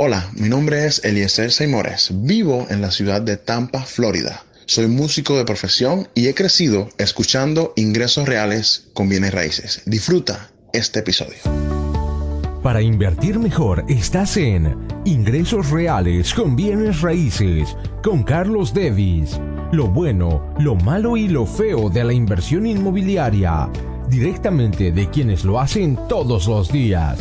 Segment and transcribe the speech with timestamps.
[0.00, 2.12] Hola, mi nombre es Eliezer Seymores.
[2.14, 4.44] Vivo en la ciudad de Tampa, Florida.
[4.64, 9.82] Soy músico de profesión y he crecido escuchando ingresos reales con bienes raíces.
[9.86, 11.38] Disfruta este episodio.
[12.62, 19.40] Para invertir mejor estás en Ingresos Reales con Bienes Raíces con Carlos Devis.
[19.72, 23.68] Lo bueno, lo malo y lo feo de la inversión inmobiliaria.
[24.08, 27.18] Directamente de quienes lo hacen todos los días.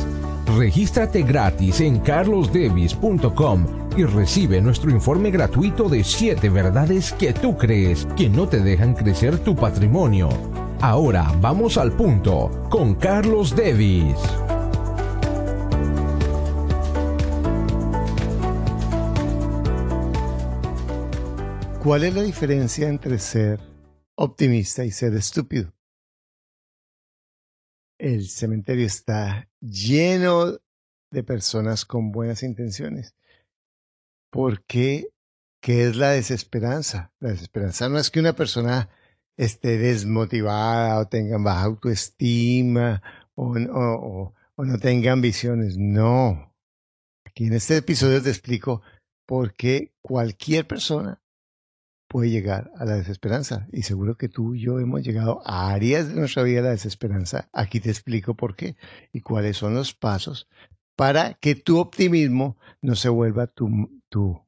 [0.55, 3.65] Regístrate gratis en carlosdevis.com
[3.97, 8.93] y recibe nuestro informe gratuito de 7 verdades que tú crees que no te dejan
[8.93, 10.29] crecer tu patrimonio.
[10.79, 14.15] Ahora vamos al punto con Carlos Devis.
[21.83, 23.59] ¿Cuál es la diferencia entre ser
[24.15, 25.76] optimista y ser estúpido?
[27.99, 30.59] El cementerio está lleno
[31.11, 33.15] de personas con buenas intenciones.
[34.31, 35.09] ¿Por qué?
[35.61, 37.11] ¿Qué es la desesperanza?
[37.19, 38.89] La desesperanza no es que una persona
[39.35, 43.01] esté desmotivada o tenga baja autoestima
[43.35, 45.77] o, o, o no tenga ambiciones.
[45.77, 46.53] No.
[47.25, 48.81] Aquí en este episodio te explico
[49.25, 51.21] por qué cualquier persona
[52.07, 53.67] puede llegar a la desesperanza.
[53.71, 56.69] Y seguro que tú y yo hemos llegado a áreas de nuestra vida a la
[56.69, 57.49] desesperanza.
[57.53, 58.75] Aquí te explico por qué
[59.11, 60.47] y cuáles son los pasos
[60.97, 64.41] para que tu optimismo no se vuelva tu, tu,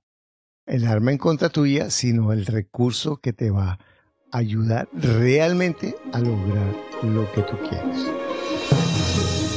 [0.66, 3.80] el arma en contra tuya, sino el recurso que te va
[4.32, 9.49] a ayudar realmente a lograr lo que tú quieres.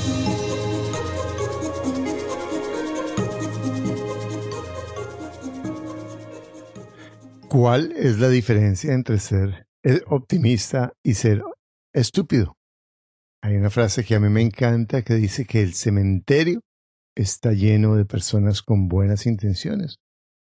[7.52, 9.66] ¿Cuál es la diferencia entre ser
[10.06, 11.42] optimista y ser
[11.92, 12.56] estúpido?
[13.42, 16.62] Hay una frase que a mí me encanta que dice que el cementerio
[17.14, 19.98] está lleno de personas con buenas intenciones.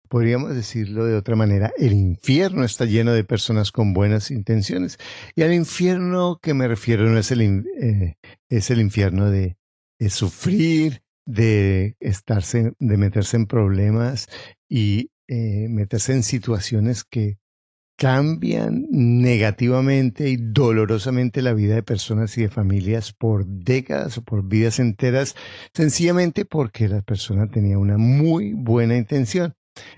[0.08, 4.96] Podríamos decirlo de otra manera, el infierno está lleno de personas con buenas intenciones.
[5.36, 8.14] Y al infierno que me refiero no es el, eh,
[8.48, 9.58] es el infierno de,
[9.98, 14.26] de sufrir, de estarse, de meterse en problemas
[14.70, 17.38] y eh, meterse en situaciones que
[17.96, 24.44] cambian negativamente y dolorosamente la vida de personas y de familias por décadas o por
[24.44, 25.36] vidas enteras,
[25.72, 29.54] sencillamente porque la persona tenía una muy buena intención.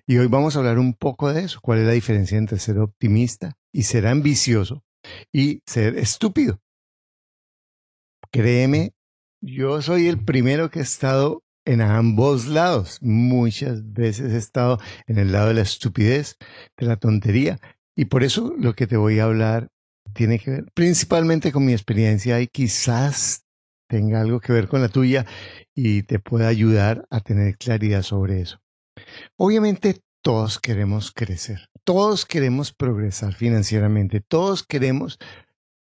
[0.06, 2.78] Y hoy vamos a hablar un poco de eso, cuál es la diferencia entre ser
[2.78, 4.84] optimista y ser ambicioso
[5.32, 6.60] y ser estúpido.
[8.30, 8.92] Créeme,
[9.40, 12.98] yo soy el primero que ha estado en ambos lados.
[13.02, 16.38] Muchas veces he estado en el lado de la estupidez,
[16.78, 17.58] de la tontería.
[17.94, 19.68] Y por eso lo que te voy a hablar
[20.14, 23.44] tiene que ver principalmente con mi experiencia y quizás
[23.88, 25.26] tenga algo que ver con la tuya
[25.74, 28.60] y te pueda ayudar a tener claridad sobre eso.
[29.36, 35.18] Obviamente todos queremos crecer, todos queremos progresar financieramente, todos queremos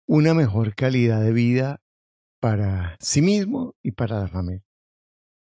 [0.06, 1.82] una mejor calidad de vida
[2.40, 4.69] para sí mismo y para la familia.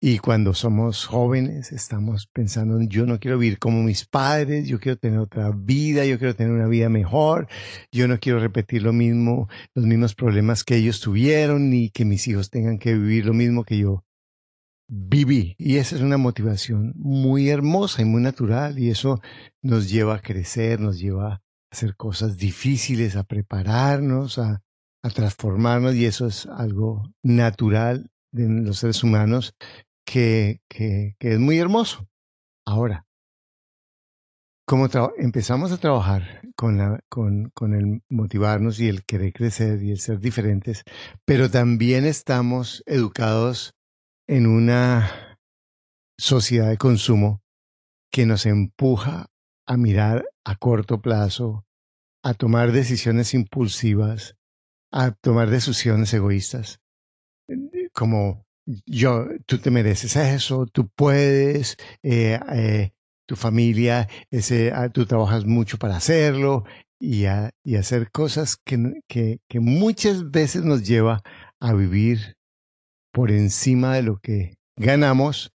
[0.02, 4.98] Y cuando somos jóvenes estamos pensando, yo no quiero vivir como mis padres, yo quiero
[4.98, 7.50] tener otra vida, yo quiero tener una vida mejor,
[7.92, 12.26] yo no quiero repetir lo mismo, los mismos problemas que ellos tuvieron, ni que mis
[12.30, 14.06] hijos tengan que vivir lo mismo que yo
[14.88, 15.56] viví.
[15.58, 19.20] Y esa es una motivación muy hermosa y muy natural, y eso
[19.62, 21.42] nos lleva a crecer, nos lleva a
[21.74, 24.62] hacer cosas difíciles, a prepararnos, a,
[25.04, 29.56] a transformarnos, y eso es algo natural de los seres humanos
[30.10, 32.08] que, que, es muy hermoso.
[32.66, 33.06] Ahora,
[34.66, 34.88] como
[35.18, 40.20] empezamos a trabajar con, con, con el motivarnos y el querer crecer y el ser
[40.20, 40.84] diferentes,
[41.26, 43.76] pero también estamos educados
[44.28, 45.38] en una
[46.18, 47.44] sociedad de consumo
[48.12, 49.28] que nos empuja
[49.68, 51.66] a mirar a corto plazo,
[52.24, 54.36] a tomar decisiones impulsivas,
[54.92, 56.80] a tomar decisiones egoístas,
[57.94, 58.49] como
[58.86, 62.92] yo, tú te mereces eso, tú puedes, eh, eh,
[63.26, 66.66] tu familia, ese, ah, tú trabajas mucho para hacerlo
[67.00, 71.22] y, a, y hacer cosas que, que, que muchas veces nos lleva
[71.60, 72.36] a vivir
[73.12, 75.52] por encima de lo que ganamos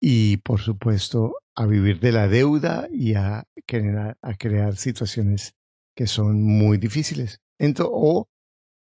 [0.00, 5.54] y por supuesto a vivir de la deuda y a, crear, a crear situaciones
[5.96, 7.40] que son muy difíciles.
[7.58, 8.28] Entonces, o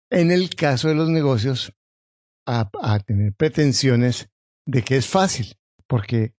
[0.10, 1.74] en el caso de los negocios,
[2.45, 4.30] a, tener pretensiones
[4.66, 5.56] de que es fácil,
[5.88, 6.34] porque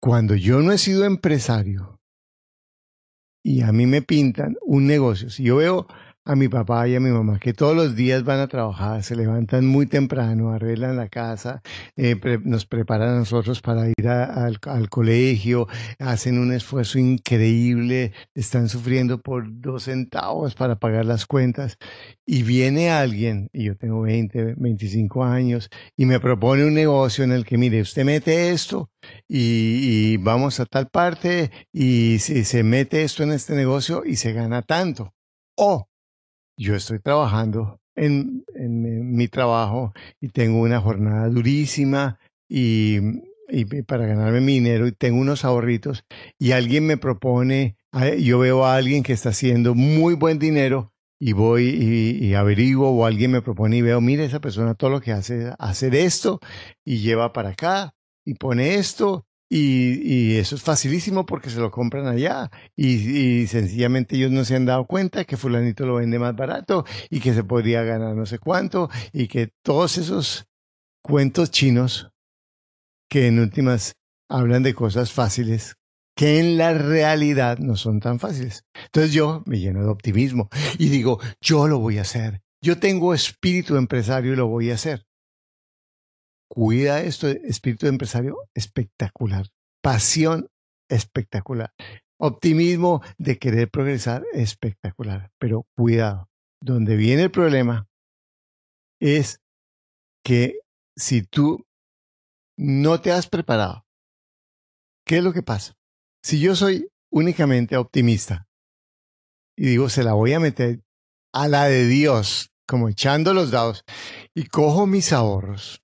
[0.00, 2.00] cuando yo no he sido empresario
[3.42, 5.86] y a mí me pintan un negocio, si yo veo
[6.30, 9.16] a mi papá y a mi mamá, que todos los días van a trabajar, se
[9.16, 11.60] levantan muy temprano, arreglan la casa,
[11.96, 15.66] eh, nos preparan a nosotros para ir al, colegio,
[15.98, 21.78] hacen un esfuerzo increíble, están sufriendo por dos centavos para pagar las cuentas.
[22.24, 27.32] Y viene alguien, y yo tengo 20, 25 años, y me propone un negocio en
[27.32, 28.88] el que, mire, usted mete esto
[29.28, 34.32] y, vamos a tal parte y si se mete esto en este negocio y se
[34.32, 35.12] gana tanto.
[35.56, 35.89] O
[36.60, 38.44] yo estoy trabajando en,
[39.16, 42.18] mi trabajo y tengo una jornada durísima
[42.48, 43.00] y,
[43.86, 46.04] para ganarme mi dinero y tengo unos ahorritos
[46.38, 47.76] y alguien me propone,
[48.18, 52.90] yo veo a alguien que está haciendo muy buen dinero y voy y, y, averiguo
[52.90, 56.40] o alguien me propone y veo, mire, esa persona todo lo que hace hacer esto
[56.84, 62.06] y lleva para acá y pone esto y, eso es facilísimo porque se lo compran
[62.06, 66.84] allá y, sencillamente ellos no se han dado cuenta que fulanito lo vende más barato
[67.10, 70.46] y que se podría ganar no sé cuánto y que todos esos
[71.02, 72.10] cuentos chinos
[73.08, 73.96] que en últimas
[74.28, 75.74] hablan de cosas fáciles
[76.16, 78.64] que en la realidad no son tan fáciles.
[78.84, 82.42] Entonces yo me lleno de optimismo y digo, yo lo voy a hacer.
[82.62, 85.06] Yo tengo espíritu empresario y lo voy a hacer.
[86.52, 89.46] Cuida esto, espíritu de empresario espectacular,
[89.80, 90.48] pasión
[90.88, 91.72] espectacular,
[92.18, 96.28] optimismo de querer progresar espectacular, pero cuidado,
[96.60, 97.88] donde viene el problema
[99.00, 99.40] es
[100.24, 100.58] que
[100.96, 101.64] si tú
[102.58, 103.86] no te has preparado,
[105.06, 105.74] ¿qué es lo que pasa?
[106.22, 108.48] Si yo soy únicamente optimista
[109.56, 110.82] y digo, se la voy a meter
[111.32, 113.84] a la de Dios, como echando los dados,
[114.34, 115.79] y cojo mis ahorros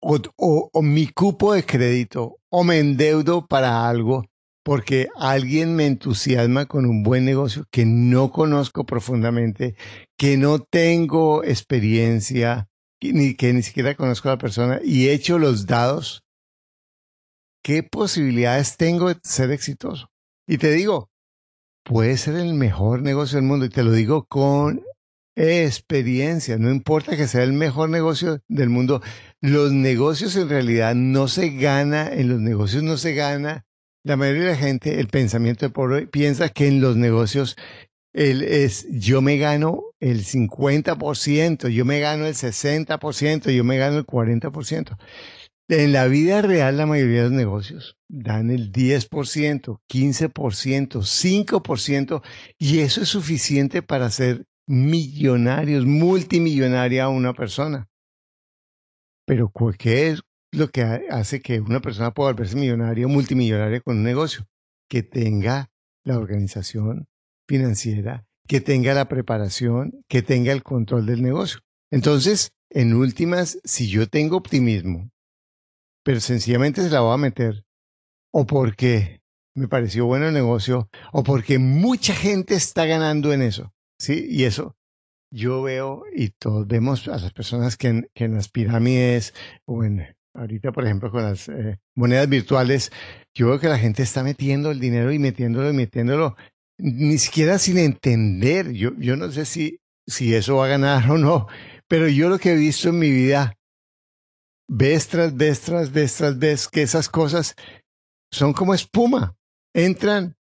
[0.00, 4.24] o, mi cupo de crédito o me endeudo para algo
[4.64, 9.76] porque alguien me entusiasma con un buen negocio que no conozco profundamente,
[10.18, 12.68] que no tengo experiencia,
[13.00, 16.24] ni que ni siquiera conozco a la persona y echo los dados,
[17.62, 20.10] ¿qué posibilidades tengo de ser exitoso?
[20.48, 21.10] Y te digo,
[21.84, 24.82] puede ser el mejor negocio del mundo y te lo digo con
[25.36, 29.02] experiencia, no importa que sea el mejor negocio del mundo,
[29.46, 33.64] los negocios en realidad no se gana, en los negocios no se gana.
[34.04, 37.56] La mayoría de la gente, el pensamiento de pobre, piensa que en los negocios
[38.12, 44.06] es yo me gano el 50%, yo me gano el 60%, yo me gano el
[44.06, 44.96] 40%.
[45.68, 52.22] En la vida real, la mayoría de los negocios dan el 10%, 15%, 5%,
[52.58, 57.88] y eso es suficiente para hacer millonarios, multimillonaria a una persona.
[59.26, 63.98] Pero ¿qué es lo que hace que una persona pueda volverse millonaria o multimillonaria con
[63.98, 64.46] un negocio?
[64.88, 65.68] Que tenga
[66.04, 67.08] la organización
[67.48, 71.60] financiera, que tenga la preparación, que tenga el control del negocio.
[71.90, 75.10] Entonces, en últimas, si yo tengo optimismo,
[76.04, 77.64] pero sencillamente se la voy a meter,
[78.32, 79.20] o porque
[79.56, 84.24] me pareció bueno el negocio, o porque mucha gente está ganando en eso, ¿sí?
[84.28, 84.75] Y eso
[85.36, 89.34] yo veo y todos vemos a las personas que en, las pirámides
[89.66, 92.90] o en ahorita, por ejemplo, con las eh, monedas virtuales,
[93.34, 96.36] yo veo que la gente está metiendo el dinero y metiéndolo y metiéndolo,
[96.78, 98.72] ni siquiera sin entender.
[98.72, 101.46] Yo, yo no sé si, si eso va a ganar o no,
[101.86, 103.58] pero yo lo que he visto en mi vida,
[104.68, 107.54] vez tras vez tras vez tras vez, que esas cosas
[108.32, 109.36] son como espuma.
[109.74, 110.35] Entran,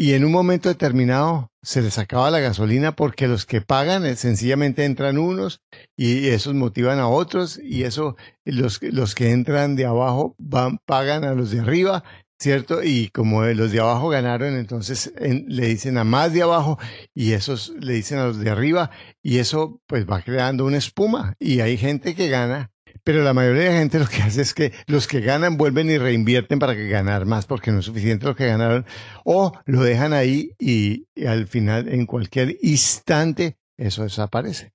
[0.00, 4.16] y en un momento determinado se les acaba la gasolina porque los que pagan eh,
[4.16, 5.60] sencillamente entran unos
[5.94, 8.16] y esos motivan a otros y eso
[8.46, 12.02] los, los que entran de abajo van pagan a los de arriba
[12.38, 12.82] ¿cierto?
[12.82, 16.78] Y como los de abajo ganaron, entonces le dicen a más de abajo
[17.14, 18.90] y esos le dicen a los de arriba
[19.22, 22.70] y eso pues va creando una espuma y hay gente que gana
[23.04, 25.90] pero la mayoría de la gente lo que hace es que los que ganan vuelven
[25.90, 28.86] y reinvierten para que ganar más porque no es suficiente lo que ganaron
[29.24, 34.72] o lo dejan ahí y, al final en cualquier instante eso desaparece.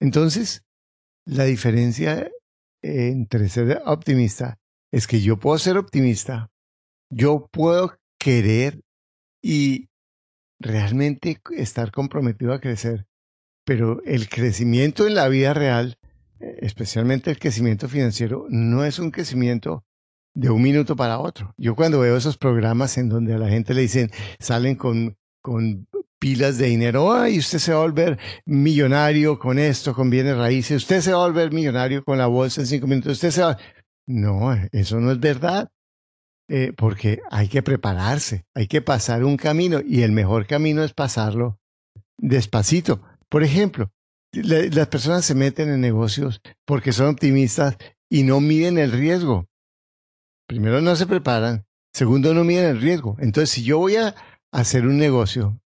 [0.00, 0.64] Entonces,
[1.24, 2.30] la diferencia
[2.82, 4.58] entre ser optimista
[4.92, 6.50] es que yo puedo ser optimista,
[7.10, 8.82] yo puedo querer
[9.42, 9.88] y
[10.60, 13.06] realmente estar comprometido a crecer,
[13.64, 15.98] pero el crecimiento en la vida real
[16.40, 19.84] especialmente el crecimiento financiero, no es un crecimiento
[20.34, 21.54] de un minuto para otro.
[21.56, 25.86] Yo cuando veo esos programas en donde a la gente le dicen, salen con, con
[26.18, 30.82] pilas de dinero, ay, usted se va a volver millonario con esto, con bienes raíces,
[30.82, 33.58] usted se va a volver millonario con la bolsa en cinco minutos, usted se va...
[34.06, 35.70] No, eso no es verdad.
[36.48, 40.92] Eh, porque hay que prepararse, hay que pasar un camino y el mejor camino es
[40.92, 41.58] pasarlo
[42.18, 43.00] despacito.
[43.30, 43.90] Por ejemplo,
[44.42, 47.76] las personas se meten en negocios porque son optimistas
[48.10, 49.46] y no miden el riesgo.
[50.46, 51.64] Primero, no se preparan.
[51.92, 53.16] Segundo, no miden el riesgo.
[53.18, 54.14] Entonces, si yo voy a
[54.52, 55.60] hacer un negocio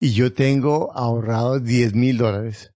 [0.00, 2.72] y yo tengo ahorrado 10 mil dólares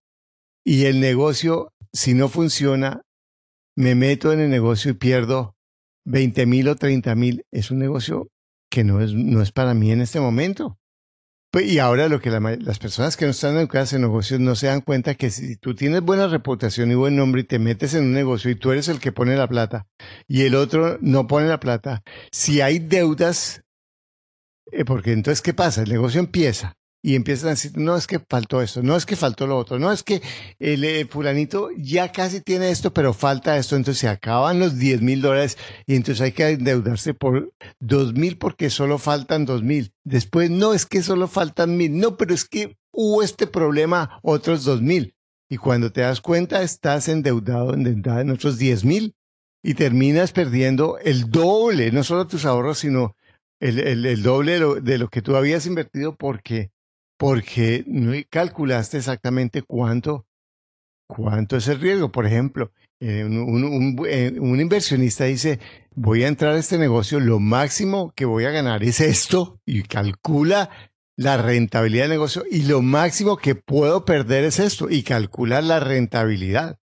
[0.65, 3.03] y el negocio, si no funciona,
[3.77, 5.57] me meto en el negocio y pierdo
[6.05, 8.29] 20 mil o 30 mil, es un negocio
[8.71, 10.79] que no es, no es para mí en este momento.
[11.53, 14.69] Pues, y ahora lo que las personas que no están educadas en negocios no se
[14.69, 18.05] dan cuenta que si tú tienes buena reputación y buen nombre y te metes en
[18.05, 19.87] un negocio y tú eres el que pone la plata
[20.27, 23.63] y el otro no pone la plata, si hay deudas,
[24.71, 25.83] eh, porque entonces, ¿qué pasa?
[25.83, 29.17] El negocio empieza y empiezan a decir, no es que faltó esto, no es que
[29.17, 30.23] faltó lo otro, no es que
[30.61, 35.03] el, eh, fulanito ya casi tiene esto, pero falta esto, entonces se acaban los 10
[35.03, 39.93] mil dólares y entonces hay que endeudarse por 2 mil porque solo faltan 2 mil.
[40.05, 44.65] Después, no es que solo faltan mil, no, pero es que hubo este problema, otros
[44.65, 45.17] 2 mil.
[45.49, 49.17] Y cuando te das cuenta, estás endeudado, endeudado en otros 10 mil
[49.61, 53.17] y terminas perdiendo el doble, no solo tus ahorros, sino
[53.61, 56.73] el, el, doble de lo, de lo, que tú habías invertido porque
[57.23, 60.27] porque no calculaste exactamente cuánto,
[61.07, 62.11] cuánto es el riesgo.
[62.11, 65.61] Por ejemplo, eh, eh, un, inversionista dice,
[65.95, 69.85] voy a entrar a este negocio, lo máximo que voy a ganar es esto, y
[69.85, 70.69] calcula
[71.15, 75.79] la rentabilidad del negocio, y lo máximo que puedo perder es esto, y calcula la
[75.79, 76.81] rentabilidad.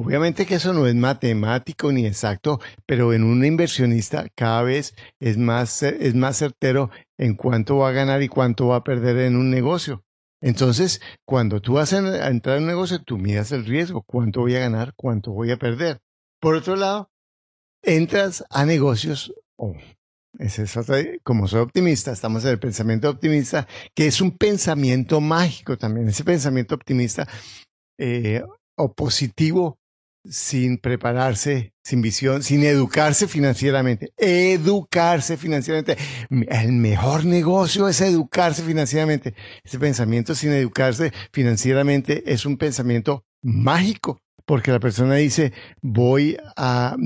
[0.00, 5.36] Obviamente que eso no es matemático ni exacto, pero en un inversionista cada vez es
[5.38, 9.34] más, es más certero en cuánto va a ganar y cuánto va a perder en
[9.34, 10.04] un negocio.
[10.40, 14.54] Entonces, cuando tú vas a entrar en un negocio, tú miras el riesgo, cuánto voy
[14.54, 15.98] a ganar, cuánto voy a perder.
[16.40, 17.10] Por otro lado,
[17.82, 19.74] entras a negocios, oh,
[20.38, 20.78] es
[21.24, 26.22] como soy optimista, estamos en el pensamiento optimista, que es un pensamiento mágico también, ese
[26.22, 27.26] pensamiento optimista
[27.98, 28.44] eh,
[28.76, 29.77] o positivo
[30.30, 34.12] sin prepararse, sin visión, sin educarse financieramente.
[34.16, 35.96] Educarse financieramente.
[36.48, 39.34] El mejor negocio es educarse financieramente.
[39.64, 46.96] Ese pensamiento sin educarse financieramente es un pensamiento mágico, porque la persona dice, voy a,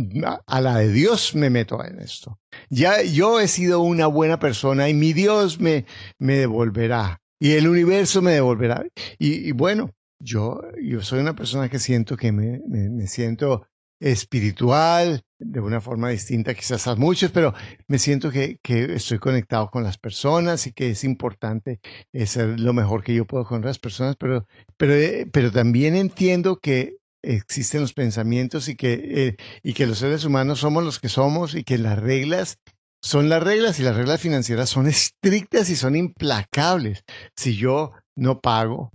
[0.47, 2.39] a la de Dios me meto en esto.
[2.71, 5.87] Ya yo he sido una buena persona y mi Dios me,
[6.19, 7.21] me devolverá.
[7.41, 8.85] Y el universo me devolverá.
[9.19, 9.91] y bueno,
[10.23, 13.67] yo, yo soy una persona que siento que me, me, siento
[14.01, 17.55] espiritual, de una forma distinta quizás a muchos, pero
[17.89, 21.81] me siento que, que, estoy conectado con las personas y que es importante
[22.27, 26.59] ser lo mejor que yo puedo con las personas, pero, pero, eh, pero también entiendo
[26.59, 31.09] que existen los pensamientos y que, eh, y que los seres humanos somos los que
[31.09, 32.59] somos y que las reglas
[33.01, 37.05] son las reglas y las reglas financieras son estrictas y son implacables.
[37.37, 38.93] Si yo no pago,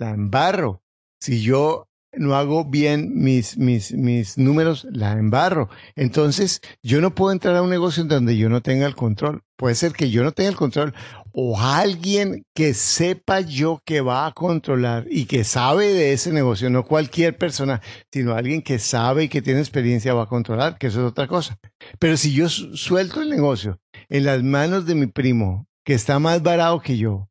[0.00, 0.82] la embarro.
[1.20, 5.68] Si yo no hago bien mis, mis, mis números, la embarro.
[5.94, 9.42] Entonces, yo no puedo entrar a un negocio en donde yo no tenga el control.
[9.56, 10.94] Puede ser que yo no tenga el control
[11.32, 16.70] o alguien que sepa yo que va a controlar y que sabe de ese negocio,
[16.70, 17.80] no cualquier persona,
[18.10, 21.28] sino alguien que sabe y que tiene experiencia va a controlar, que eso es otra
[21.28, 21.58] cosa.
[22.00, 23.78] Pero si yo suelto el negocio
[24.08, 27.29] en las manos de mi primo, que está más barato que yo,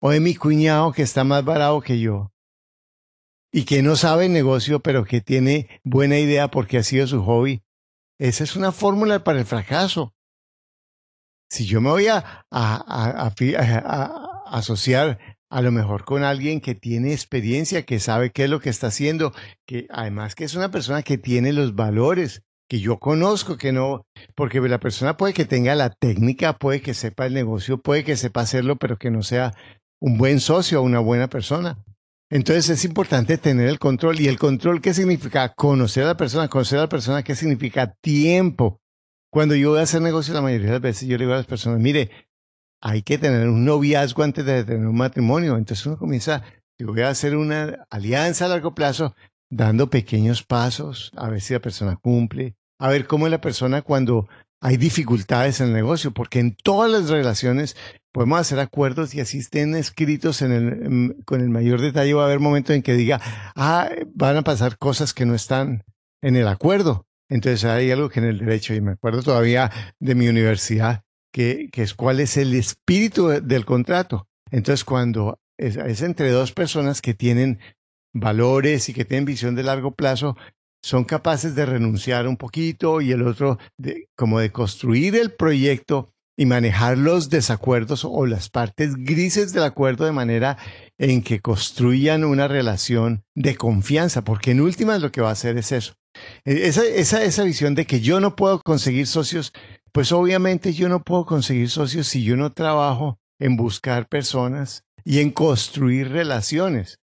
[0.00, 2.32] o de mi cuñado que está más barato que yo
[3.52, 7.62] y que no sabe negocio, pero que tiene buena idea porque ha sido su hobby.
[8.18, 10.14] Esa es una fórmula para el fracaso.
[11.50, 15.18] Si yo me voy a, a, a, asociar
[15.50, 18.88] a lo mejor con alguien que tiene experiencia, que sabe qué es lo que está
[18.88, 19.32] haciendo,
[19.66, 24.04] que además que es una persona que tiene los valores que yo conozco, que no,
[24.34, 28.16] porque la persona puede que tenga la técnica, puede que sepa el negocio, puede que
[28.16, 29.54] sepa hacerlo, pero que no sea
[30.00, 31.78] un buen socio, una buena persona.
[32.30, 34.20] Entonces es importante tener el control.
[34.20, 35.54] ¿Y el control qué significa?
[35.54, 36.48] Conocer a la persona.
[36.48, 38.80] Conocer a la persona qué significa tiempo.
[39.30, 41.38] Cuando yo voy a hacer negocio, la mayoría de las veces yo le digo a
[41.38, 42.10] las personas, mire,
[42.80, 45.56] hay que tener un noviazgo antes de tener un matrimonio.
[45.56, 46.42] Entonces uno comienza,
[46.78, 49.14] yo voy a hacer una alianza a largo plazo,
[49.50, 53.82] dando pequeños pasos, a ver si la persona cumple, a ver cómo es la persona
[53.82, 54.28] cuando
[54.60, 57.76] hay dificultades en el negocio, porque en todas las relaciones
[58.12, 60.38] podemos hacer acuerdos y así estén escritos
[61.24, 62.14] con el mayor detalle.
[62.14, 63.20] Va a haber momentos en que diga,
[63.54, 65.84] ah, van a pasar cosas que no están
[66.22, 67.06] en el acuerdo.
[67.28, 71.68] Entonces hay algo que en el derecho, y me acuerdo todavía de mi universidad, que,
[71.72, 74.26] es cuál es el espíritu del contrato.
[74.50, 77.58] Entonces cuando es, entre dos personas que tienen
[78.14, 80.36] valores y que tienen visión de largo plazo,
[80.82, 83.58] son capaces de renunciar un poquito y el otro
[84.16, 90.04] como de construir el proyecto y manejar los desacuerdos o las partes grises del acuerdo
[90.04, 90.56] de manera
[90.96, 95.58] en que construyan una relación de confianza, porque en últimas lo que va a hacer
[95.58, 95.94] es eso.
[96.44, 99.52] E, esa, esa, esa visión de que yo no puedo conseguir socios,
[99.90, 105.18] pues obviamente yo no puedo conseguir socios si yo no trabajo en buscar personas y
[105.18, 107.00] en construir relaciones.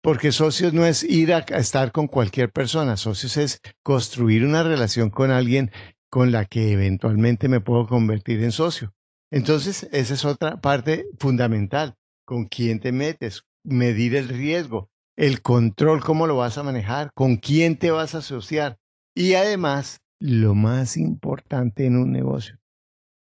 [0.00, 5.10] Porque socios no es ir a, estar con cualquier persona, socios es construir una relación
[5.10, 5.72] con alguien
[6.10, 8.94] con la que eventualmente me puedo convertir en socio.
[9.30, 11.94] Entonces, esa es otra parte fundamental.
[12.24, 13.42] ¿Con quién te metes?
[13.64, 18.18] Medir el riesgo, el control, cómo lo vas a manejar, con quién te vas a
[18.18, 18.78] asociar.
[19.14, 22.58] Y además, lo más importante en un negocio,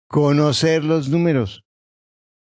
[0.09, 1.65] conocer los números.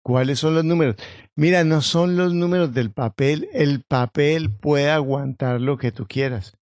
[0.03, 0.95] ¿Cuáles son los números?
[1.35, 3.49] Mira, no son los números del papel.
[3.53, 6.57] El papel puede aguantar lo que tú quieras.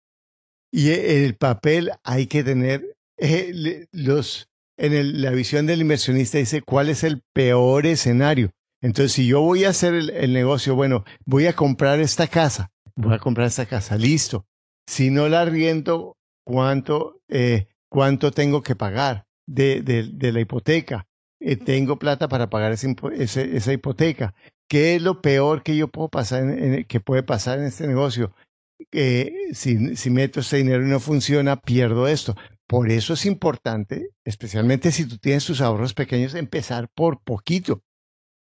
[0.72, 4.48] Y el papel hay que tener eh, los,
[4.78, 8.52] en la visión del inversionista dice cuál es el peor escenario.
[8.82, 13.16] Entonces, si yo voy a hacer el, negocio, bueno, voy a comprar esta casa, voy
[13.16, 14.46] a comprar esta casa, listo.
[14.88, 21.08] Si no la arriendo, ¿cuánto, eh, cuánto tengo que pagar de, de, la hipoteca?
[21.40, 24.36] Eh, tengo plata para pagar esa hipoteca.
[24.70, 28.32] ¿Qué es lo peor que yo puedo pasar, en, que puede pasar en este negocio?
[29.54, 32.36] si, si meto ese dinero y no funciona, pierdo esto.
[32.68, 37.84] Por eso es importante, especialmente si tú tienes tus ahorros pequeños, empezar por poquito.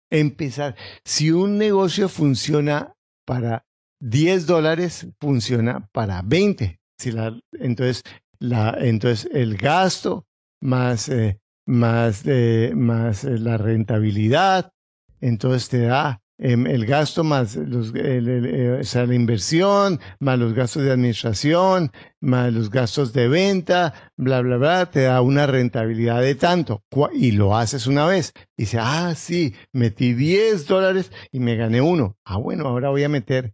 [0.10, 0.76] Empezar.
[1.06, 3.68] Si un negocio funciona para
[4.02, 6.80] 10 dólares, funciona para 20.
[6.98, 8.04] Si la, entonces,
[8.40, 10.26] la, entonces, el gasto
[10.60, 14.74] más, eh, más, eh, la rentabilidad,
[15.22, 20.92] entonces te da Em, el gasto más los, eh, la inversión, más los gastos de
[20.92, 21.92] administración,
[22.22, 26.82] más los gastos de venta, bla, bla, bla, te da una rentabilidad de tanto.
[27.14, 28.34] Y lo haces una vez.
[28.56, 32.18] Dice, ah, sí, metí 10 dólares y me gané uno.
[32.24, 33.54] Ah, bueno, ahora voy a meter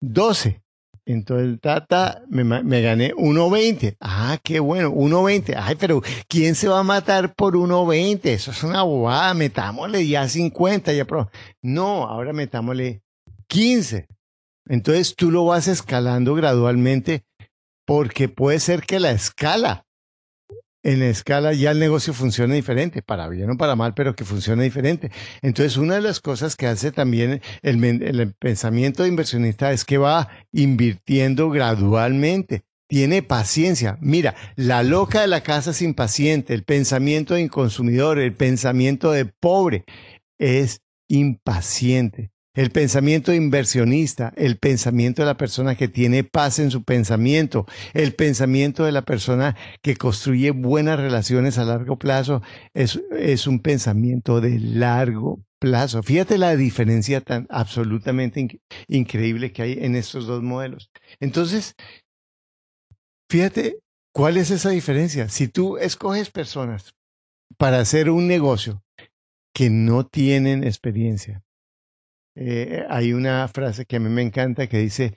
[0.00, 0.63] 12.
[1.06, 3.96] Entonces, tata, me, me gané 1.20.
[4.00, 5.54] Ah, qué bueno, 1.20.
[5.58, 8.20] Ay, pero ¿quién se va a matar por 1.20?
[8.24, 9.34] Eso es una bobada.
[9.34, 10.92] Metámosle ya 50.
[10.92, 11.30] Ya pro.
[11.60, 13.02] No, ahora metámosle
[13.48, 14.06] 15.
[14.66, 17.24] Entonces tú lo vas escalando gradualmente
[17.86, 19.83] porque puede ser que la escala
[20.84, 24.24] en la escala ya el negocio funciona diferente, para bien o para mal, pero que
[24.24, 25.10] funciona diferente.
[25.42, 30.28] Entonces, una de las cosas que hace también el, pensamiento de inversionista es que va
[30.52, 32.62] invirtiendo gradualmente.
[32.86, 33.96] Tiene paciencia.
[34.00, 39.24] Mira, la loca de la casa es impaciente, el pensamiento de inconsumidor, el pensamiento de
[39.24, 39.84] pobre
[40.38, 42.33] es impaciente.
[42.54, 48.14] El pensamiento inversionista, el pensamiento de la persona que tiene paz en su pensamiento, el
[48.14, 54.40] pensamiento de la persona que construye buenas relaciones a largo plazo, es, es un pensamiento
[54.40, 56.04] de largo plazo.
[56.04, 60.92] Fíjate la diferencia tan absolutamente increíble que hay en estos dos modelos.
[61.18, 61.74] Entonces,
[63.28, 63.80] fíjate
[64.12, 65.28] cuál es esa diferencia.
[65.28, 66.94] Si tú escoges personas
[67.58, 68.84] para hacer un negocio
[69.52, 71.42] que no tienen experiencia,
[72.34, 75.16] eh, hay una frase que a mí me encanta que dice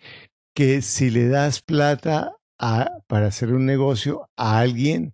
[0.56, 2.34] que si le das plata
[3.08, 5.14] para hacer un negocio a alguien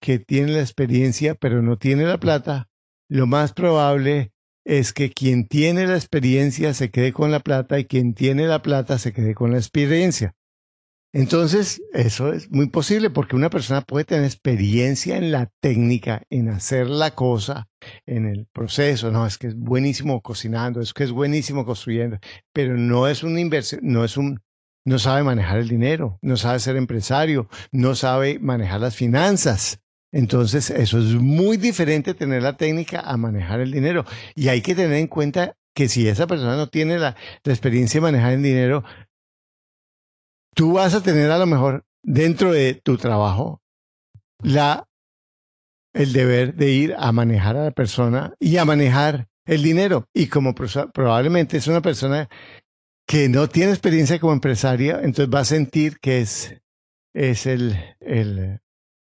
[0.00, 2.68] que tiene la experiencia pero no tiene la plata,
[3.08, 4.32] lo más probable
[4.64, 8.62] es que quien tiene la experiencia se quede con la plata y quien tiene la
[8.62, 10.34] plata se quede con la experiencia.
[11.12, 16.50] Entonces, eso es muy posible porque una persona puede tener experiencia en la técnica, en
[16.50, 17.68] hacer la cosa,
[18.04, 19.10] en el proceso.
[19.10, 22.18] No, es que es buenísimo cocinando, es que es buenísimo construyendo,
[22.52, 24.42] pero no es una inversión, no es un,
[24.84, 29.80] no sabe manejar el dinero, no sabe ser empresario, no sabe manejar las finanzas.
[30.12, 34.04] Entonces, eso es muy diferente tener la técnica a manejar el dinero.
[34.34, 37.98] Y hay que tener en cuenta que si esa persona no tiene la, la experiencia
[37.98, 38.82] de manejar el dinero,
[40.56, 43.60] tú vas a tener a lo mejor dentro de tu trabajo
[44.42, 44.88] la
[45.92, 50.08] el deber de ir a manejar a la persona y a manejar el dinero.
[50.12, 52.28] Y como probablemente es una persona
[53.06, 56.54] que no tiene experiencia como empresaria, entonces va a sentir que es,
[57.14, 58.60] es el, el,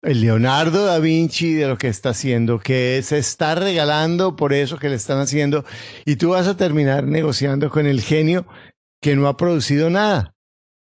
[0.02, 4.78] el Leonardo da Vinci de lo que está haciendo, que se está regalando por eso
[4.78, 5.64] que le están haciendo,
[6.04, 8.46] y tú vas a terminar negociando con el genio
[9.00, 10.35] que no ha producido nada.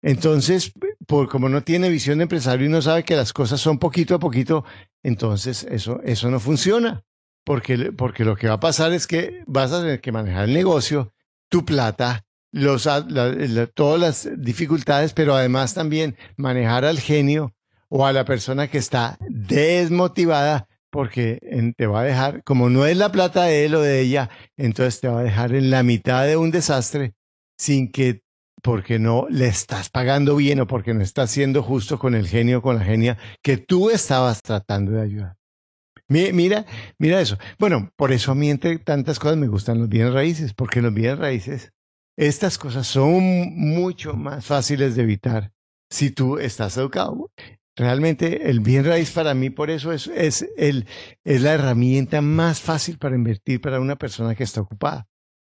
[0.02, 0.72] Entonces,
[1.06, 4.16] por como no tiene visión de empresario y no sabe que las cosas son poquito
[4.16, 4.64] a poquito,
[5.02, 7.04] entonces eso, eso no funciona.
[7.44, 10.54] Porque, porque lo que va a pasar es que vas a tener que manejar el
[10.54, 11.12] negocio,
[11.48, 12.88] tu plata, los,
[13.74, 17.54] todas las dificultades, pero además también manejar al genio
[17.88, 22.96] o a la persona que está desmotivada porque te va a dejar, como no es
[22.96, 26.26] la plata de él o de ella, entonces te va a dejar en la mitad
[26.26, 27.14] de un desastre
[27.56, 28.21] sin que,
[28.62, 32.62] porque no le estás pagando bien o porque no estás siendo justo con el genio
[32.62, 35.37] con la genia que tú estabas tratando de ayudar.
[36.09, 36.66] Mira,
[36.98, 37.38] mira eso.
[37.59, 40.92] Bueno, por eso a mí entre tantas cosas me gustan los bienes raíces, porque los
[40.92, 41.72] bienes raíces,
[42.16, 43.22] estas cosas son
[43.57, 45.53] mucho más fáciles de evitar
[45.90, 47.31] si tú estás educado.
[47.77, 50.87] Realmente el bien raíz para mí por eso es, es, el,
[51.25, 55.09] es la herramienta más fácil para invertir para una persona que está ocupada,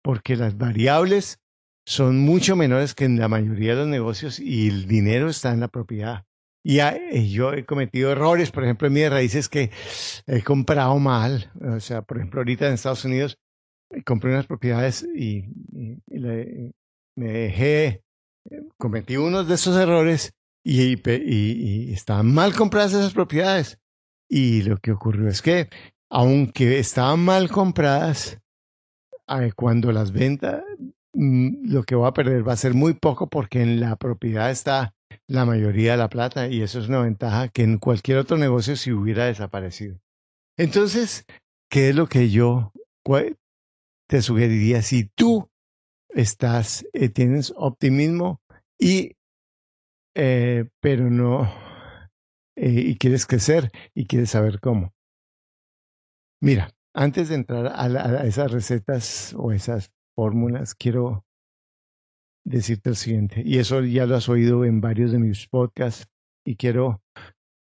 [0.01, 1.39] porque las variables
[1.85, 5.59] son mucho menores que en la mayoría de los negocios y el dinero está en
[5.59, 6.25] la propiedad.
[6.63, 9.69] Y eh, yo he cometido errores, por ejemplo, en mis raíces que
[10.25, 11.51] he comprado mal.
[11.61, 13.37] O sea, por ejemplo, ahorita en Estados Unidos
[13.91, 15.43] eh, compré unas propiedades y,
[17.15, 18.03] me dejé,
[18.49, 23.77] eh, cometí unos de esos errores y, y, estaban mal compradas esas propiedades.
[24.27, 25.69] Y lo que ocurrió es que,
[26.09, 28.39] aunque estaban mal compradas,
[29.55, 30.63] cuando las ventas,
[31.15, 34.93] lo que voy a perder va a ser muy poco porque en la propiedad está
[35.27, 38.75] la mayoría de la plata y eso es una ventaja que en cualquier otro negocio
[38.75, 39.99] si hubiera desaparecido.
[40.57, 41.25] Entonces,
[41.69, 42.71] ¿qué es lo que yo
[44.07, 45.49] te sugeriría si tú
[46.09, 48.41] estás, eh, tienes optimismo
[48.79, 49.15] y,
[50.15, 51.51] eh, pero no,
[52.55, 54.93] eh, y quieres crecer y quieres saber cómo?
[56.41, 61.25] Mira, antes de entrar a esas recetas o esas fórmulas, quiero
[62.45, 66.07] decirte el siguiente, y eso ya lo has oído en varios de mis podcasts,
[66.45, 67.01] y quiero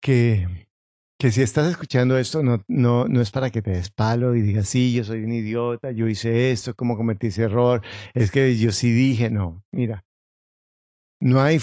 [0.00, 0.66] que,
[1.18, 4.42] que si estás escuchando esto, no, no, no es para que te des palo y
[4.42, 7.82] digas, sí, yo soy un idiota, yo hice esto, cómo cometí ese error,
[8.14, 10.04] es que yo sí dije, no, mira,
[11.20, 11.58] no hay,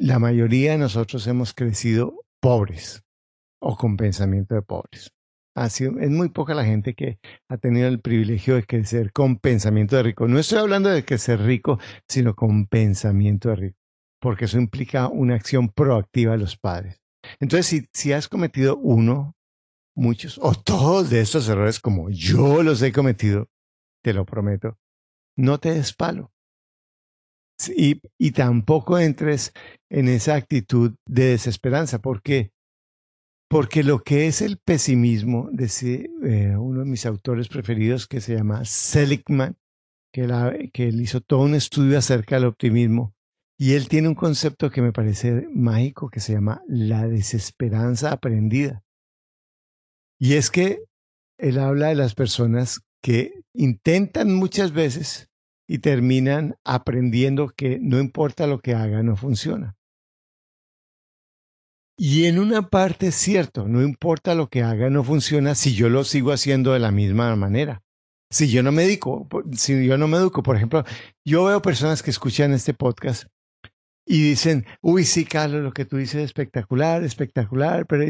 [0.00, 3.04] la mayoría de nosotros hemos crecido pobres
[3.60, 5.15] o con pensamiento de pobres
[5.64, 10.02] es muy poca la gente que ha tenido el privilegio de crecer con pensamiento de
[10.02, 10.28] rico.
[10.28, 13.78] No estoy hablando de crecer rico, sino con pensamiento de rico,
[14.20, 17.00] porque eso implica una acción proactiva de los padres.
[17.40, 19.34] Entonces, si, has cometido uno,
[19.96, 23.48] muchos o todos de estos errores como yo los he cometido,
[24.04, 24.78] te lo prometo,
[25.36, 26.32] no te des palo.
[27.74, 29.52] Y, y tampoco entres
[29.90, 32.52] en esa actitud de desesperanza, porque
[33.48, 38.34] porque lo que es el pesimismo, de eh, uno de mis autores preferidos que se
[38.34, 39.56] llama Seligman,
[40.12, 43.14] que, que él hizo todo un estudio acerca del optimismo,
[43.58, 48.82] y él tiene un concepto que me parece mágico que se llama la desesperanza aprendida.
[50.18, 50.82] Y es que
[51.38, 55.30] él habla de las personas que intentan muchas veces
[55.68, 59.76] y terminan aprendiendo que no importa lo que hagan, no funciona.
[61.98, 65.88] Y en una parte es cierto, no importa lo que haga, no funciona si yo
[65.88, 67.82] lo sigo haciendo de la misma manera.
[68.30, 70.84] Si yo no me dedico, si yo no me educo, por ejemplo,
[71.24, 73.28] yo veo personas que escuchan este podcast
[74.06, 78.04] y dicen, uy, sí, Carlos, lo que tú dices es espectacular, espectacular, pero,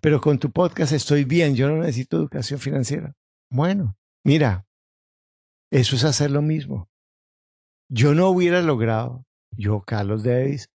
[0.00, 3.14] pero con tu podcast estoy bien, yo no necesito educación financiera.
[3.50, 4.66] Bueno, mira,
[5.72, 6.88] eso es hacer lo mismo.
[7.90, 9.24] Yo no hubiera logrado,
[9.56, 10.70] yo, Carlos Davis,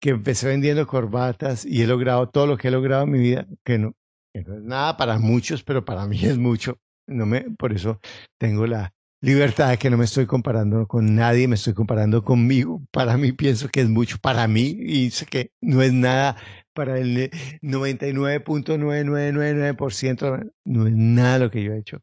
[0.00, 3.46] que empecé vendiendo corbatas y he logrado todo lo que he logrado en mi vida,
[3.64, 3.94] que no,
[4.32, 6.78] es nada para muchos, pero para mí es mucho.
[7.06, 8.00] No me, por eso
[8.38, 12.82] tengo la libertad de que no me estoy comparando con nadie, me estoy comparando conmigo.
[12.90, 16.36] Para mí pienso que es mucho para mí y sé que no es nada
[16.74, 17.30] para el
[17.62, 22.02] 99.9999%, no es nada lo que yo he hecho.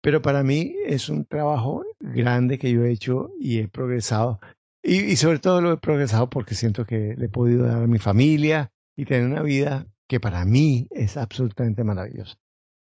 [0.00, 4.40] Pero para mí es un trabajo grande que yo he hecho y he progresado
[4.88, 7.98] y, sobre todo lo he progresado porque siento que le he podido dar a mi
[7.98, 12.36] familia y tener una vida que para mí es absolutamente maravillosa.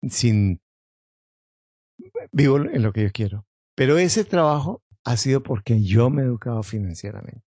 [0.09, 0.59] Sin
[2.31, 3.45] vivo en lo que yo quiero.
[3.75, 7.45] Pero ese trabajo ha sido porque yo me he educado financieramente.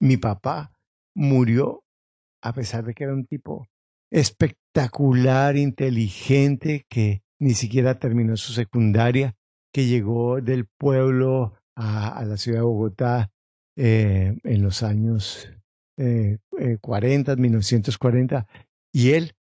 [0.00, 0.72] Mi papá
[1.14, 1.82] murió
[2.42, 3.68] a pesar de que era un tipo
[4.10, 9.36] espectacular, inteligente, que ni siquiera terminó su secundaria,
[9.72, 13.30] que llegó del pueblo a, la ciudad de Bogotá
[13.76, 15.48] eh, en los años
[16.80, 18.60] 40, eh, 1940, eh,
[18.92, 19.34] y él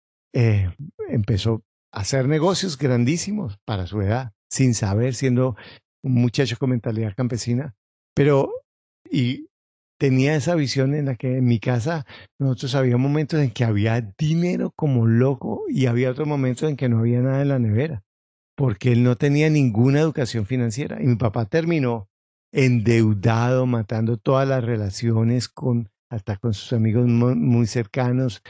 [1.10, 5.56] empezó a hacer negocios grandísimos para su edad, sin saber, siendo
[6.04, 7.76] un muchacho con mentalidad campesina,
[8.14, 8.52] pero
[9.10, 9.50] y
[10.00, 12.06] tenía esa visión en la que en mi casa
[12.40, 16.88] nosotros había momentos en que había dinero como loco y había otros momentos en que
[16.88, 18.04] no había nada en la nevera,
[18.56, 21.02] porque él no tenía ninguna educación financiera.
[21.02, 22.10] Y mi papá terminó
[22.52, 28.42] endeudado, matando todas las relaciones con hasta con sus amigos muy cercanos.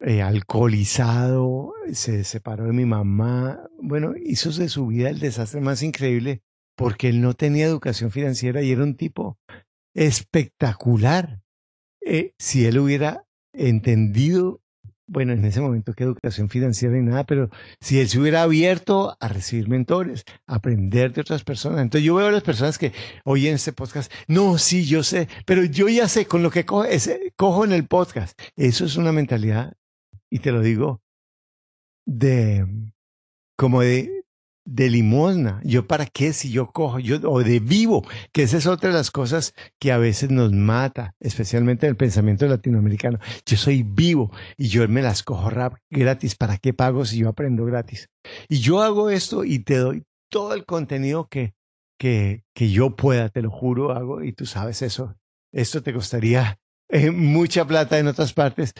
[0.00, 5.82] eh, alcoholizado, se separó de mi mamá, bueno, hizo de su vida el desastre más
[5.82, 6.42] increíble
[6.76, 9.38] porque él no tenía educación financiera y era un tipo
[9.94, 11.40] espectacular.
[12.02, 14.60] Eh, si él hubiera entendido,
[15.06, 17.48] bueno, en ese momento qué educación financiera ni nada, pero
[17.80, 21.80] si él se hubiera abierto a recibir mentores, aprender de otras personas.
[21.80, 22.92] Entonces yo veo a las personas que
[23.24, 26.86] oyen este podcast, no, sí, yo sé, pero yo ya sé con lo que cojo,
[27.36, 28.38] cojo en el podcast.
[28.56, 29.74] Eso es una mentalidad
[30.30, 31.02] y te lo digo,
[32.04, 32.66] de
[33.56, 34.24] como de,
[34.66, 35.60] de limosna.
[35.64, 38.96] Yo para qué si yo cojo, yo, o de vivo, que esa es otra de
[38.96, 43.18] las cosas que a veces nos mata, especialmente en el pensamiento latinoamericano.
[43.46, 46.34] Yo soy vivo y yo me las cojo rap gratis.
[46.34, 48.10] ¿Para qué pago si yo aprendo gratis?
[48.48, 51.54] Y yo hago esto y te doy todo el contenido que,
[51.98, 55.14] que, que yo pueda, te lo juro, hago, y tú sabes eso.
[55.52, 58.72] Esto te costaría eh, mucha plata en otras partes,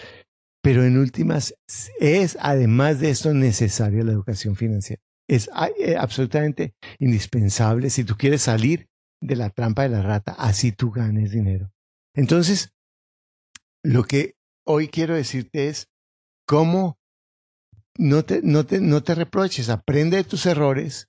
[0.62, 1.54] pero en últimas,
[2.00, 5.00] es además de esto necesaria la educación financiera.
[5.28, 8.88] Es eh, absolutamente indispensable si tú quieres salir
[9.20, 11.72] de la trampa de la rata, así tú ganes dinero.
[12.14, 12.72] Entonces,
[13.82, 15.88] lo que hoy quiero decirte es
[16.46, 16.98] cómo
[17.98, 21.08] no te, no te, no te reproches, aprende de tus errores,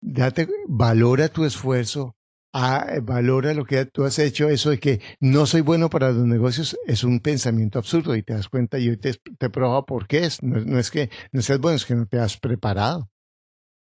[0.00, 2.16] date, valora tu esfuerzo,
[2.52, 6.26] ah, valora lo que tú has hecho, eso de que no soy bueno para los
[6.26, 10.06] negocios es un pensamiento absurdo y te das cuenta y hoy te, te probo por
[10.06, 10.42] qué es.
[10.42, 13.10] No, es que no seas bueno, es que no te has preparado.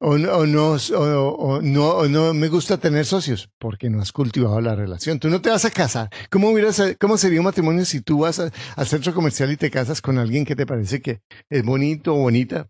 [0.01, 4.61] O no, o no, o, no, no me gusta tener socios porque no has cultivado
[4.61, 5.19] la relación.
[5.19, 6.11] Tú no te vas a casar.
[6.31, 6.53] ¿Cómo,
[7.01, 10.45] cómo sería un matrimonio si tú vas al centro comercial y te casas con alguien
[10.45, 12.69] que te parece que es bonito o bonita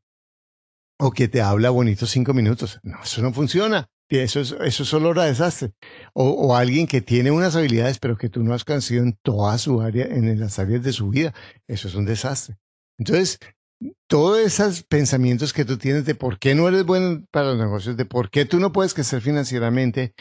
[0.99, 2.79] o que te habla bonito cinco minutos?
[2.83, 3.89] No, eso no funciona.
[4.09, 5.73] Eso es, eso solo hora desastre.
[6.13, 9.81] O, alguien que tiene unas habilidades, pero que tú no has conocido en toda su
[9.81, 11.35] área, en las áreas de su vida.
[11.67, 12.57] Eso es un desastre.
[12.99, 13.41] Entonces,
[14.07, 17.97] todos esos pensamientos que tú tienes de por qué no eres bueno para los negocios,
[17.97, 20.15] de por qué tú no puedes crecer financieramente,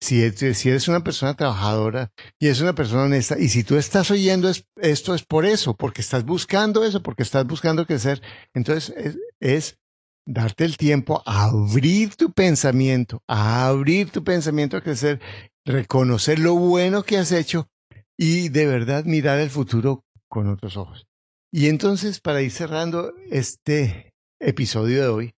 [0.00, 4.50] si, eres una persona trabajadora y es una persona honesta, y si tú estás oyendo
[4.76, 8.22] esto es por eso, porque estás buscando eso, porque estás buscando crecer,
[8.54, 8.94] entonces
[9.40, 9.78] es
[10.24, 15.20] darte el tiempo a abrir tu pensamiento, a abrir tu pensamiento a crecer,
[15.64, 17.68] reconocer lo bueno que has hecho
[18.16, 21.07] y de verdad mirar el futuro con otros ojos.
[21.50, 25.34] Y entonces, para ir cerrando este episodio de hoy,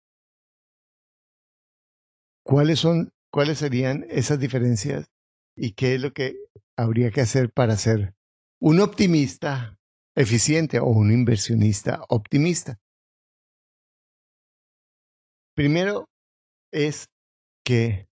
[2.42, 5.10] ¿cuáles son, cuáles serían esas diferencias
[5.54, 6.36] y qué es lo que
[6.78, 8.14] habría que hacer para ser
[8.58, 9.78] un optimista
[10.16, 12.80] eficiente o un inversionista optimista?
[15.54, 16.08] Primero
[16.72, 17.10] es
[17.64, 18.08] que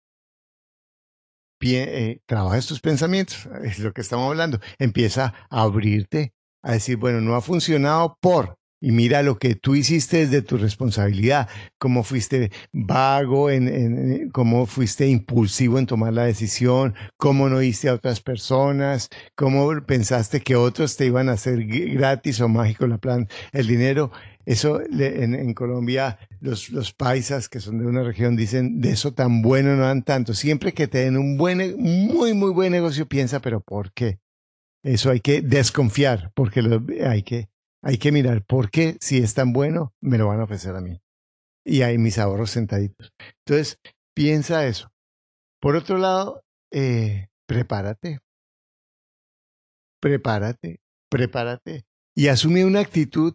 [1.63, 4.61] eh, trabajes tus pensamientos, es lo que estamos hablando.
[4.79, 9.75] Empieza a abrirte, a decir, bueno, no ha funcionado por, y mira lo que tú
[9.75, 16.95] hiciste desde tu responsabilidad, cómo fuiste vago, en, cómo fuiste impulsivo en tomar la decisión,
[17.19, 22.41] cómo no oíste a otras personas, cómo pensaste que otros te iban a hacer gratis
[22.41, 24.11] o mágico la plan, el dinero.
[24.47, 29.43] Eso en, Colombia los, los, paisas que son de una región dicen, de eso tan
[29.43, 30.33] bueno no dan tanto.
[30.33, 34.19] Siempre que te den un buen, muy, muy buen negocio, piensa, pero ¿por qué?
[34.83, 36.61] Eso hay que desconfiar, porque
[37.05, 37.51] hay, que,
[37.83, 40.81] hay que mirar, ¿por qué si es tan bueno, me lo van a ofrecer a
[40.81, 41.01] mí?
[41.65, 43.13] Y hay mis ahorros sentaditos.
[43.45, 43.79] Entonces,
[44.15, 44.91] piensa eso.
[45.61, 48.21] Por otro lado, eh, prepárate.
[50.01, 51.85] Prepárate, prepárate.
[52.15, 53.35] Y asume una actitud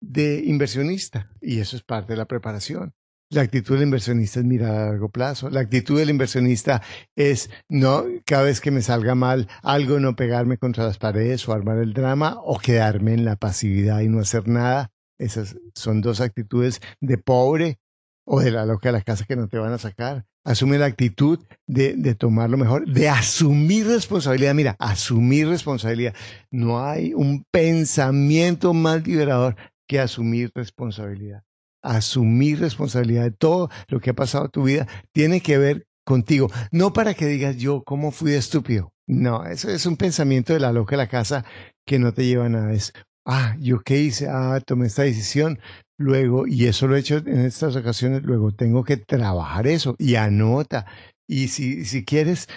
[0.00, 1.30] de inversionista.
[1.40, 2.92] Y eso es parte de la preparación.
[3.34, 5.50] La actitud del inversionista es mirar a largo plazo.
[5.50, 6.82] La actitud del inversionista
[7.16, 11.52] es no cada vez que me salga mal algo no pegarme contra las paredes o
[11.52, 14.92] armar el drama o quedarme en la pasividad y no hacer nada.
[15.18, 17.80] Esas son dos actitudes de pobre
[18.24, 20.24] o de la loca de la casa que no te van a sacar.
[20.44, 24.54] Asume la actitud de, de tomar lo mejor, de asumir responsabilidad.
[24.54, 26.14] Mira, asumir responsabilidad.
[26.52, 29.56] No hay un pensamiento más liberador
[29.88, 31.42] que asumir responsabilidad.
[31.84, 36.50] Asumir responsabilidad de todo lo que ha pasado en tu vida tiene que ver contigo.
[36.70, 38.92] No para que digas yo cómo fui estúpido.
[39.06, 41.44] No, eso es un pensamiento de la loca de la casa
[41.86, 42.72] que no te lleva a nada.
[42.72, 42.92] Es,
[43.26, 45.58] ah, yo qué hice, ah, tomé esta decisión,
[45.98, 50.14] luego, y eso lo he hecho en estas ocasiones, luego tengo que trabajar eso y
[50.14, 50.86] anota.
[51.26, 52.48] Y si, si quieres,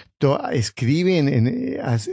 [0.51, 1.47] escribe, en,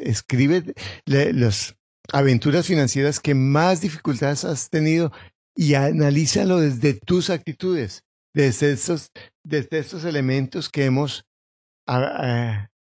[0.03, 0.75] escribe
[1.07, 1.77] las
[2.13, 5.11] aventuras financieras que más dificultades has tenido
[5.55, 8.03] y analízalo desde tus actitudes,
[8.35, 9.09] desde estos,
[9.45, 11.25] desde elementos que hemos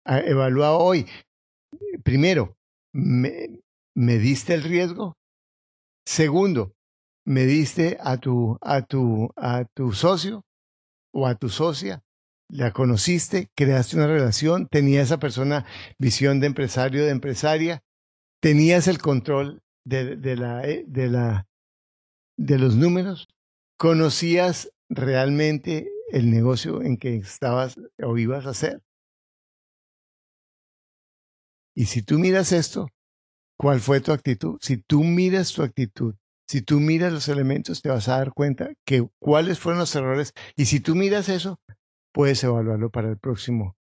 [0.05, 1.07] evaluado hoy.
[2.03, 2.57] Primero,
[2.93, 3.59] ¿me,
[3.95, 5.15] diste el riesgo?
[6.05, 6.73] Segundo,
[7.25, 10.43] me diste a tu, a tu, a tu socio
[11.13, 12.01] o a tu socia,
[12.49, 15.65] la conociste, creaste una relación, tenía esa persona
[15.99, 17.81] visión de empresario, de empresaria,
[18.41, 21.47] tenías el control de, la, eh, de, la,
[22.37, 23.27] de los números,
[23.77, 28.81] conocías realmente el negocio en que estabas o ibas a hacer.
[31.75, 32.87] Y si tú miras esto,
[33.57, 34.57] ¿cuál fue tu actitud?
[34.61, 36.15] Si tú miras tu actitud,
[36.47, 40.33] si tú miras los elementos, te vas a dar cuenta que cuáles fueron los errores.
[40.55, 41.59] Y si tú miras eso,
[42.13, 43.75] puedes evaluarlo para el próximo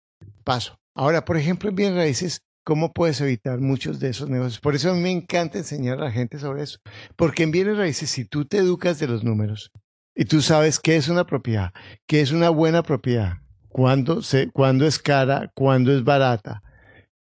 [0.45, 0.79] paso.
[0.95, 4.59] Ahora, por ejemplo, en bien raíces, ¿cómo puedes evitar muchos de esos negocios?
[4.59, 6.81] Por eso a mí me encanta enseñar a la gente sobre eso.
[7.14, 9.70] Porque en bienes raíces, si tú te educas de los números
[10.16, 11.72] y tú sabes qué es una propiedad,
[12.09, 13.35] qué es una buena propiedad,
[13.68, 16.64] cuándo, se, cuándo es cara, cuándo es barata,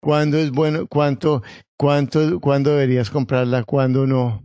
[0.02, 1.43] cuándo es bueno, cuánto,
[1.78, 4.43] cuánto, cuándo deberías comprarla, cuándo no,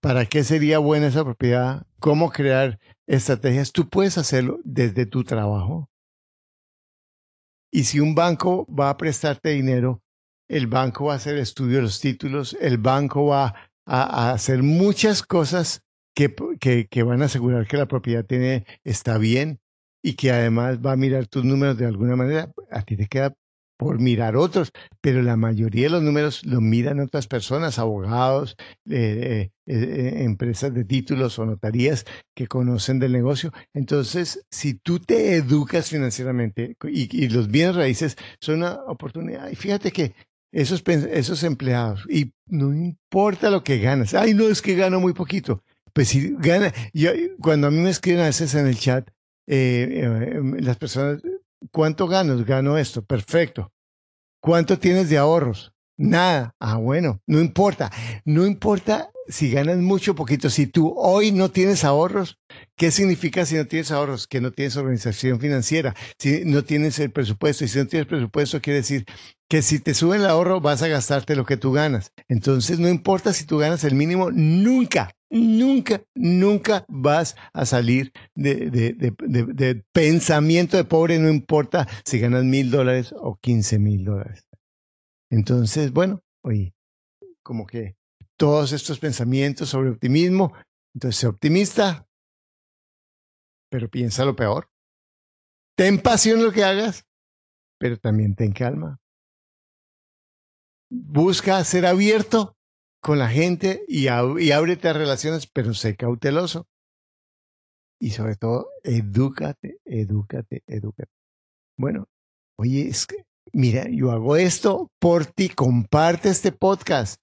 [0.00, 5.88] para qué sería buena esa propiedad, cómo crear estrategias, tú puedes hacerlo desde tu trabajo.
[7.72, 10.03] Y si un banco va a prestarte dinero,
[10.48, 13.54] el banco va a hacer estudio de los títulos, el banco va
[13.86, 15.82] a, hacer muchas cosas
[16.14, 16.34] que,
[16.88, 19.60] que, van a asegurar que la propiedad tiene, está bien
[20.02, 22.52] y que además va a mirar tus números de alguna manera.
[22.70, 23.34] A ti te queda
[23.76, 28.56] por mirar otros, pero la mayoría de los números los miran otras personas, abogados,
[28.88, 32.04] eh, eh, eh, empresas de títulos o notarías
[32.34, 33.52] que conocen del negocio.
[33.72, 39.90] Entonces, si tú te educas financieramente y, los bienes raíces son una oportunidad, y fíjate
[39.90, 40.14] que
[40.54, 45.12] esos, esos empleados, y no importa lo que ganas, ay, no es que gano muy
[45.12, 45.62] poquito.
[45.92, 49.08] Pues si gana, yo, cuando a mí me escriben a veces en el chat,
[49.46, 51.20] las personas
[51.70, 52.44] ¿Cuánto ganas?
[52.44, 53.04] Gano esto.
[53.04, 53.72] Perfecto.
[54.40, 55.73] ¿Cuánto tienes de ahorros?
[55.96, 56.54] Nada.
[56.60, 57.90] Ah, bueno, no importa.
[58.24, 60.50] No importa si ganas mucho o poquito.
[60.50, 62.38] Si tú hoy no tienes ahorros,
[62.76, 64.26] ¿qué significa si no tienes ahorros?
[64.26, 67.64] Que no tienes organización financiera, si no tienes el presupuesto.
[67.64, 69.04] Y si no tienes presupuesto, quiere decir
[69.48, 72.12] que si te sube el ahorro, vas a gastarte lo que tú ganas.
[72.28, 78.70] Entonces, no importa si tú ganas el mínimo, nunca nunca, nunca vas a salir de,
[78.70, 84.43] de, pensamiento de pobre, no importa si ganas mil dólares o quince mil dólares.
[85.34, 86.76] Entonces, bueno, oye,
[87.42, 87.96] como que
[88.36, 90.52] todos estos pensamientos sobre optimismo,
[90.94, 92.06] entonces sé optimista,
[93.68, 94.70] pero piensa lo peor.
[95.76, 97.04] Ten pasión en lo que hagas,
[97.80, 99.00] pero también ten calma.
[100.88, 102.56] Busca ser abierto
[103.00, 106.68] con la gente y, ábrete a relaciones, pero sé cauteloso.
[108.00, 111.10] Y sobre todo, edúcate, edúcate, edúcate.
[111.76, 112.06] Bueno,
[112.56, 117.20] oye, es que, mira, yo hago esto por ti, comparte este podcast.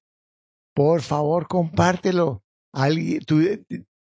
[0.74, 2.44] Por favor, compártelo.
[2.74, 3.22] Alguien,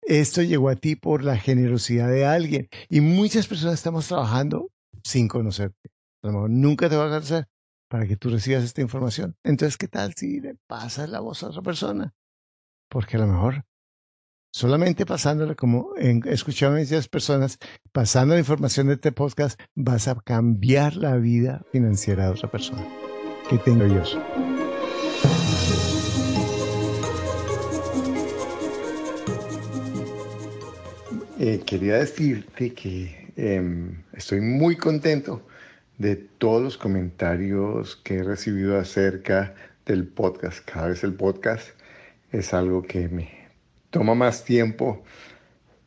[0.02, 2.70] esto llegó a ti por la generosidad de alguien.
[2.90, 4.70] Y muchas personas estamos trabajando
[5.04, 5.90] sin conocerte.
[6.24, 7.48] A lo mejor nunca te va a conocer,
[7.90, 9.36] para que tú recibas esta información.
[9.44, 12.14] Entonces, ¿qué tal si le pasas la voz a otra persona?
[12.90, 13.66] Porque a lo mejor
[14.54, 16.78] solamente pasándole, como en, escuchado
[17.10, 17.58] personas,
[17.92, 22.86] pasando la información de este podcast, vas a cambiar la vida financiera de otra persona.
[23.50, 24.04] Que tengo yo.
[31.40, 35.42] Eh, quería decirte que em, estoy muy contento
[35.98, 40.64] de todos los comentarios que he recibido acerca del podcast.
[40.64, 41.70] Cada vez el podcast
[42.32, 43.43] es algo que me
[43.94, 45.04] toma más tiempo,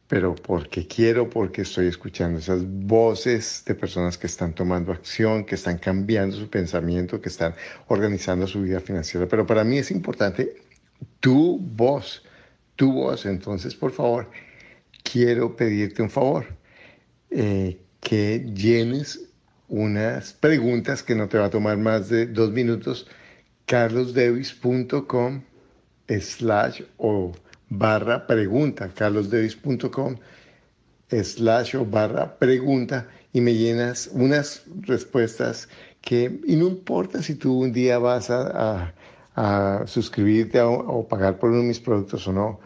[0.06, 5.56] pero porque quiero, porque estoy escuchando esas voces de personas que están tomando acción, que
[5.56, 7.56] están cambiando su pensamiento, que están
[7.88, 9.26] organizando su vida financiera.
[9.26, 10.54] Pero para mí es importante
[11.18, 12.22] tu voz,
[12.76, 13.26] tu voz.
[13.26, 14.30] Entonces, por favor,
[15.02, 16.46] quiero pedirte un favor,
[17.30, 19.30] eh, que llenes
[19.68, 23.08] unas preguntas que no te va a tomar más de dos minutos,
[23.66, 25.42] carlosdevis.com
[26.20, 27.32] slash o
[27.68, 30.16] barra pregunta, carlosdevis.com
[31.10, 35.68] slash o barra pregunta y me llenas unas respuestas
[36.00, 38.92] que, y no importa si tú un día vas a,
[39.86, 42.58] suscribirte o pagar por uno de mis productos o no,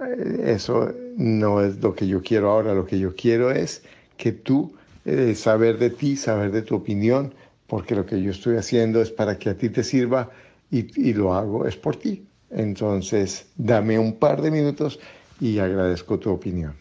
[0.00, 3.82] eh, eso no es lo que yo quiero ahora, lo que yo quiero es
[4.16, 4.74] que tú
[5.04, 7.34] eh, saber de ti, saber de tu opinión,
[7.66, 10.30] porque lo que yo estoy haciendo es para que a ti te sirva
[10.70, 12.26] y, lo hago es por ti.
[12.50, 14.98] Entonces, dame un par de minutos
[15.40, 16.74] y agradezco tu opinión.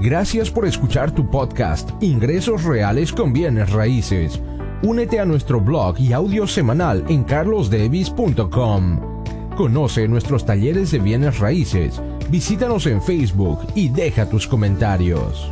[0.00, 4.40] Gracias por escuchar tu podcast, Ingresos Reales con Bienes Raíces.
[4.82, 9.12] Únete a nuestro blog y audio semanal en carlosdevis.com.
[9.56, 12.02] Conoce nuestros talleres de bienes raíces.
[12.30, 15.48] Visítanos en Facebook y deja tus comentarios.